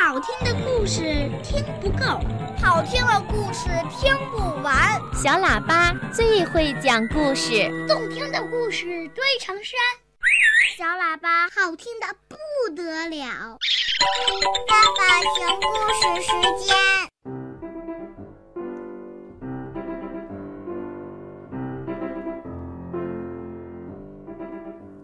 [0.00, 1.02] 好听的故事
[1.42, 2.20] 听不够，
[2.62, 4.98] 好听的故事听不完。
[5.12, 9.74] 小喇叭最会讲故事，动听的故事堆成山。
[10.76, 12.36] 小喇叭好听的不
[12.74, 13.58] 得了。
[14.68, 16.30] 爸爸讲故事时
[16.64, 16.76] 间。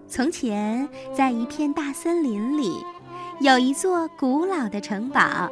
[0.07, 2.83] 从前，在一片大森林里。
[3.41, 5.51] 有一座古老的城堡，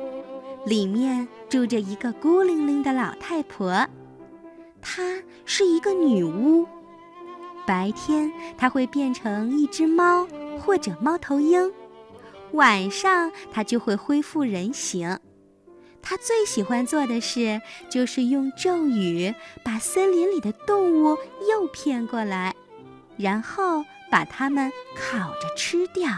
[0.64, 3.86] 里面住着一个孤零零的老太婆，
[4.80, 5.02] 她
[5.44, 6.66] 是一个女巫。
[7.66, 10.26] 白天，她会变成一只猫
[10.60, 11.70] 或者猫头鹰；
[12.52, 15.18] 晚上，她就会恢复人形。
[16.00, 17.60] 她最喜欢做的事
[17.90, 21.18] 就是用咒语把森林里的动物
[21.50, 22.54] 诱骗过来，
[23.16, 26.08] 然后把它们烤着吃掉。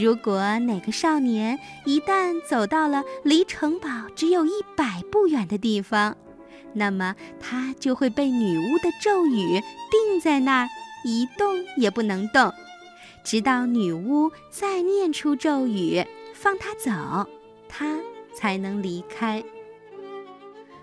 [0.00, 6.16] 如果哪个少年一旦走到了离城堡只有一百步远的地方，
[6.72, 10.68] 那么他就会被女巫的咒语定在那儿，
[11.04, 12.52] 一动也不能动，
[13.22, 17.28] 直到女巫再念出咒语放他走，
[17.68, 17.98] 他
[18.34, 19.44] 才能离开。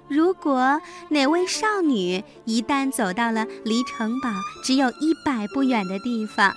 [0.07, 4.29] 如果哪位少女一旦走到了离城堡
[4.63, 6.55] 只有一百步远的地方，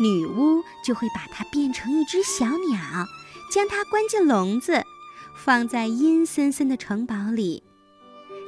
[0.00, 3.06] 女巫就会把它变成一只小鸟，
[3.50, 4.84] 将它关进笼子，
[5.34, 7.62] 放在阴森森的城堡里。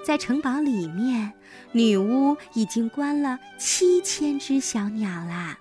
[0.04, 1.32] 在城堡里面，
[1.72, 5.58] 女巫已经关了七千只小鸟啦。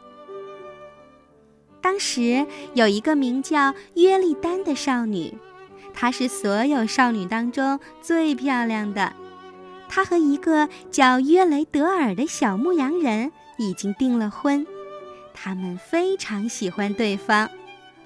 [1.82, 5.38] 当时有一个名叫约丽丹的少女，
[5.94, 9.14] 她是所有少女当中最漂亮的。
[9.90, 14.66] 她和一个叫约雷德尔的小牧羊人已经订了婚。
[15.42, 17.50] 他们非常喜欢对方，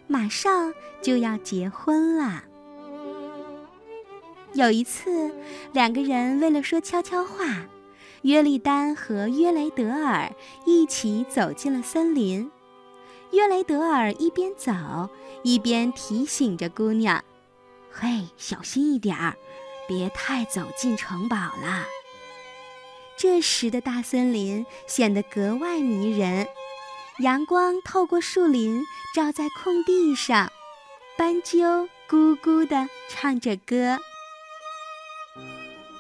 [0.06, 2.44] 马上就要结婚了。
[4.53, 5.34] 有一次，
[5.72, 7.66] 两个人为了说悄悄话，
[8.22, 10.32] 约丽丹和约雷德尔
[10.64, 12.52] 一起走进了森林。
[13.32, 15.10] 约雷德尔一边走
[15.42, 17.23] 一边提醒着姑娘
[17.89, 19.36] ：“嘿，小心一点儿，
[19.88, 21.88] 别太走进城堡了。”
[23.17, 26.48] 这时的大森林显得格外迷人。
[27.20, 30.52] 阳光透过树林，照在空地上，
[31.16, 34.00] 斑鸠咕咕地唱着歌。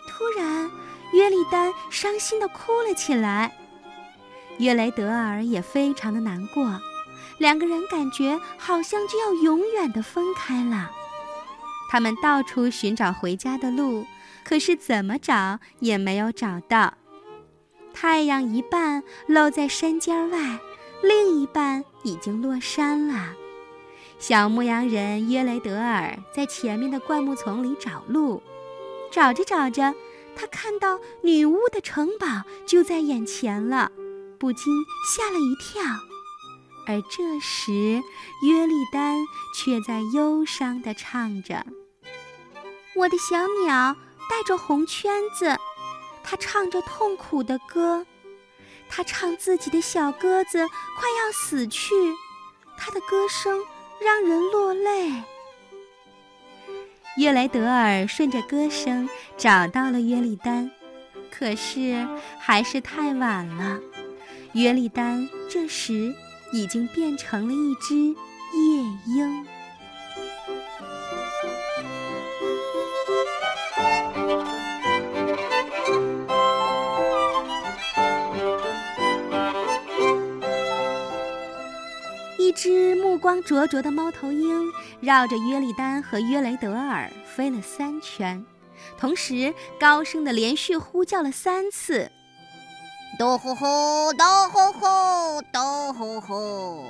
[0.09, 0.71] 突然，
[1.13, 3.55] 约丽丹伤心地哭了起来，
[4.57, 6.81] 约雷德尔也非常的难过，
[7.37, 10.89] 两个人感觉好像就要永远的分开了。
[11.91, 14.07] 他们到处寻找回家的路，
[14.43, 16.95] 可是怎么找也没有找到。
[17.93, 20.59] 太阳一半露在山尖外。
[21.03, 23.33] 另一半已经落山了。
[24.17, 28.41] 小牧羊人约雷德尔在前面的灌木丛里找路，
[29.11, 29.93] 找着找着，
[30.33, 33.91] 他看到女巫的城堡就在眼前了，
[34.39, 34.73] 不禁
[35.05, 35.83] 吓了一跳。
[36.87, 38.01] 而这时，
[38.45, 39.17] 约丽丹
[39.53, 41.65] 却在忧伤地唱着
[42.95, 43.35] ：“我的小
[43.65, 43.95] 鸟
[44.29, 45.57] 带着红圈子，
[46.23, 48.05] 它唱着痛苦的歌。”
[48.95, 51.95] 他唱自己的小鸽子快要死去，
[52.77, 53.59] 他的歌声
[53.99, 55.11] 让人落泪。
[57.17, 60.69] 约雷德尔顺着歌声找到了约丽丹，
[61.31, 62.07] 可是
[62.39, 63.79] 还是太晚了。
[64.53, 66.13] 约丽丹这时
[66.51, 68.83] 已经变成了一只夜
[69.15, 69.47] 莺。
[83.23, 84.69] 光灼灼的猫头鹰
[84.99, 88.45] 绕着约利丹和约雷德尔飞了三圈，
[88.97, 92.11] 同时高声的连续呼叫了三次
[93.17, 93.65] ：“嘟呼呼，
[94.11, 96.85] 嘟呼呼，嘟呼呼。”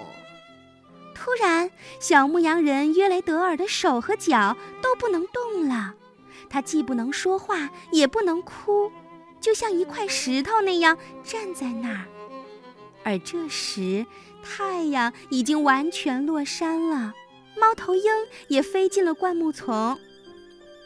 [1.14, 5.94] 突然，小牧羊人约雷德尔的手和脚都不能动了，
[6.50, 8.92] 他既不能说话，也不能哭，
[9.40, 12.08] 就像一块石头那样站在那儿。
[13.04, 14.06] 而这时，
[14.42, 17.14] 太阳已经完全落山了，
[17.60, 18.04] 猫头鹰
[18.48, 19.98] 也飞进了灌木丛。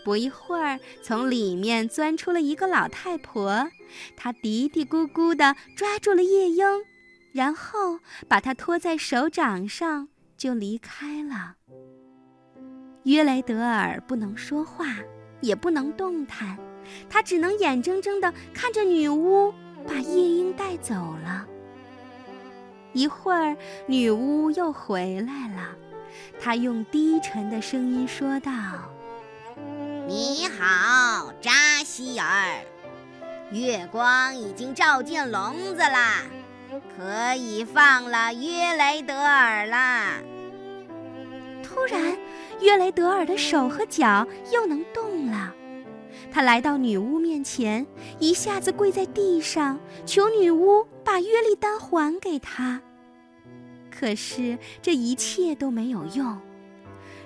[0.03, 3.69] 不一会儿，从里面钻出了一个老太婆，
[4.15, 6.65] 她嘀嘀咕咕地抓住了夜莺，
[7.33, 11.55] 然后把它托在手掌上，就离开了。
[13.03, 14.95] 约雷德尔不能说话，
[15.41, 16.57] 也不能动弹，
[17.09, 19.53] 他只能眼睁睁地看着女巫
[19.85, 21.45] 把夜莺带走了。
[22.97, 23.55] 一会儿，
[23.85, 25.69] 女巫又回来了，
[26.41, 28.51] 她用低沉的声音说道
[30.09, 31.51] ：“你好，扎
[31.85, 32.27] 西尔，
[33.51, 36.23] 月光已经照进笼子啦，
[36.97, 40.13] 可以放了约雷德尔啦。”
[41.63, 42.17] 突然，
[42.61, 45.53] 约雷德尔的手和脚又能动了。
[46.31, 47.85] 他来到女巫面前，
[48.19, 52.81] 一下子跪在地上，求女巫把约利丹还给他。
[53.89, 56.37] 可是这一切都没有用。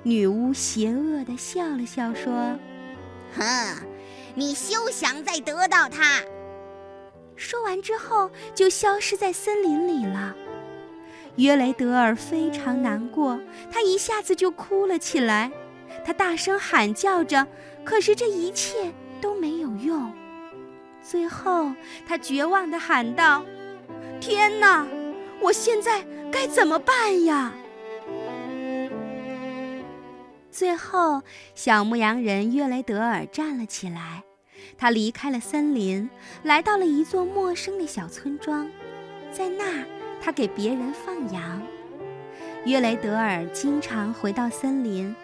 [0.04, 2.58] 女巫邪恶地笑了笑，说
[3.38, 3.44] ：“哼，
[4.34, 6.22] 你休想再得到它。”
[7.36, 10.36] 说完之后，就消失在森林里了。
[11.38, 13.40] 约雷德尔非常难过，
[13.72, 15.52] 他一下子就哭了起来。
[16.06, 17.46] 他大声喊叫着，
[17.84, 20.12] 可是这一切都没有用。
[21.02, 21.72] 最后，
[22.08, 23.44] 他绝望地喊道
[24.22, 24.86] ：“天哪，
[25.40, 27.54] 我现在该怎么办呀？”
[30.52, 31.24] 最后，
[31.56, 34.24] 小牧羊人约雷德尔站了起来，
[34.78, 36.08] 他离开了森林，
[36.44, 38.70] 来到了一座陌生的小村庄，
[39.32, 39.86] 在那儿，
[40.22, 41.62] 他给别人放羊。
[42.66, 45.16] 约雷德尔经常回到森林。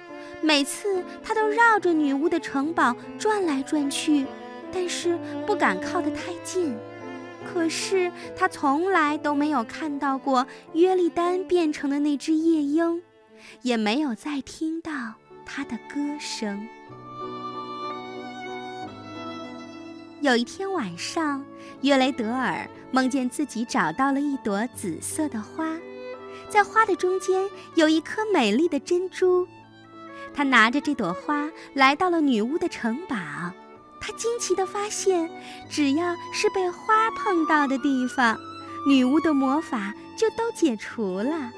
[0.42, 4.26] 每次他都绕着女巫的城堡转来转去，
[4.72, 6.76] 但是不敢靠得太近。
[7.46, 13.02] 可是他从来都没有看到过约利丹变成的那只夜莺，
[13.62, 14.92] 也没有再听到
[15.46, 16.68] 他的歌声。
[20.20, 21.46] 有一天晚上，
[21.82, 25.78] 约雷德尔梦见自己找到了一朵紫色的花，
[26.50, 29.48] 在花的中间有一颗美丽的珍珠。
[30.38, 33.16] 他拿着这朵花来到了女巫的城堡，
[34.00, 35.28] 他惊奇地发现，
[35.68, 38.38] 只要是被花碰到的地方，
[38.88, 41.52] 女巫的魔法就都解除了。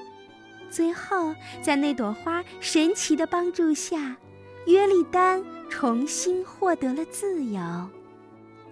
[0.70, 4.16] 最后，在那朵花神奇的帮助下，
[4.66, 7.62] 约利丹重新获得了自由。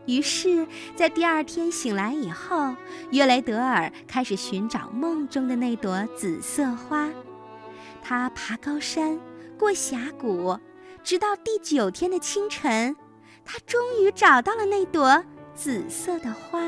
[0.05, 0.65] 于是，
[0.95, 2.73] 在第二天醒来以后，
[3.11, 7.09] 约雷德尔开始寻找梦中的那朵紫色花。
[8.01, 9.19] 他爬高山。
[9.57, 10.57] 过峡谷，
[11.03, 12.95] 直到第九天的清晨，
[13.43, 15.23] 他终于找到了那朵
[15.55, 16.61] 紫色的花。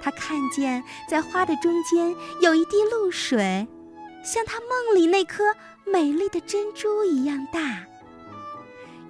[0.00, 3.66] 他看见在花的中间有一滴露水，
[4.24, 5.42] 像他梦里那颗
[5.84, 7.84] 美丽的珍珠一样大。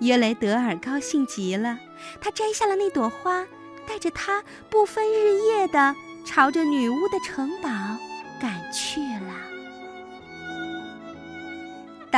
[0.01, 1.79] 约雷德尔高兴极了，
[2.21, 3.45] 他摘下了那朵花，
[3.87, 5.95] 带着它不分日夜地
[6.25, 7.69] 朝着女巫的城堡
[8.41, 9.01] 赶去。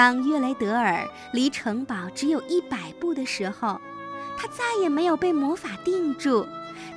[0.00, 3.79] 当约雷德尔离城堡只有一百步的时候，
[4.35, 6.47] 他再也没有被魔法定住。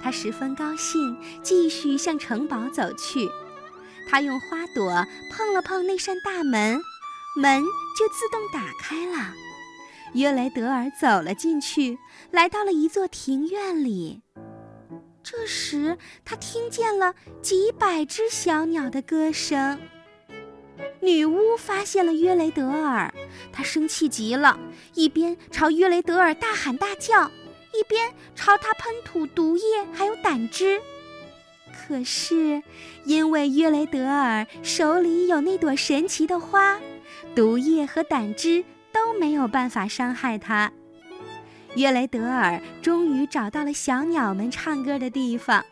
[0.02, 3.30] 他十分高兴，继续向城堡走去。
[4.10, 6.82] 他用花朵碰了碰那扇大门，
[7.36, 7.62] 门
[8.00, 9.34] 就自动打开了。
[10.14, 11.98] 约雷德尔走了进去，
[12.32, 14.22] 来到了一座庭院里。
[15.22, 19.78] 这时，他听见了几百只小鸟的歌声。
[21.04, 23.14] 女巫发现了约雷德尔，
[23.52, 24.58] 她生气极了，
[24.94, 27.28] 一边朝约雷德尔大喊大叫，
[27.74, 30.80] 一边朝他喷吐毒液还有胆汁。
[31.76, 32.64] 可是，
[33.04, 36.80] 因为约雷德尔手里有那朵神奇的花，
[37.36, 38.64] 毒液和胆汁
[38.94, 40.72] 都没有办法伤害他。
[41.76, 45.66] 约雷德尔终于找到了小鸟们唱歌的地方，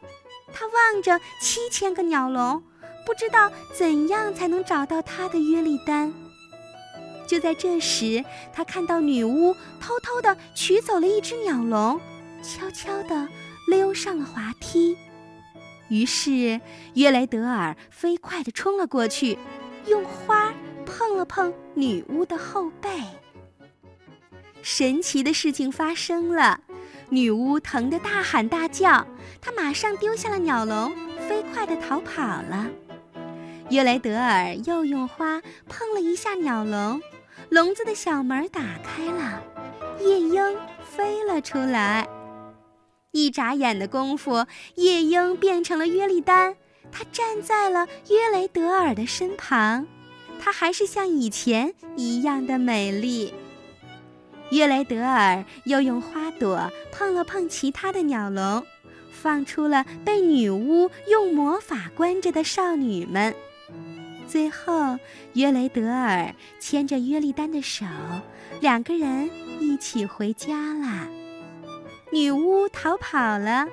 [0.52, 2.62] 他望着七千个鸟笼。
[3.06, 6.14] 不知道怎样才能找到他的约利丹。
[7.28, 12.00] 就在这时，他看到女巫偷偷地取走了一只鸟笼，
[12.44, 13.28] 悄悄地
[13.68, 14.98] 溜上了滑梯。
[15.88, 16.60] 于是，
[16.96, 19.38] 约雷德尔飞快地冲了过去，
[19.88, 20.54] 用花
[20.86, 22.90] 碰了碰女巫的后背。
[24.62, 26.60] 神奇的事情发生了，
[27.10, 29.06] 女巫疼得大喊大叫，
[29.42, 30.94] 她马上丢下了鸟笼，
[31.28, 32.70] 飞快地逃跑了。
[33.72, 37.02] 约雷德尔又用花碰了一下鸟笼，
[37.48, 39.42] 笼子的小门打开了，
[40.02, 42.06] 夜莺飞了出来。
[43.12, 46.58] 一眨眼的功夫，夜莺变成了约利丹，
[46.92, 49.88] 它站在了约雷德尔的身旁，
[50.42, 53.34] 它还是像以前一样的美丽。
[54.50, 58.66] 约雷德尔又用花朵碰了碰其他的鸟笼，
[59.14, 63.34] 放出了被女巫用魔法关着的少女们。
[64.28, 64.98] 最后，
[65.34, 67.86] 约雷德尔牵着约利丹的手，
[68.62, 71.08] 两个人一起回家了。
[72.14, 73.68] 女巫逃跑了，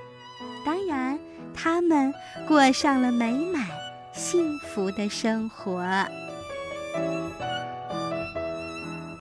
[0.64, 1.18] 当然，
[1.54, 2.12] 他们
[2.46, 3.66] 过上了美满
[4.12, 5.84] 幸福的生活。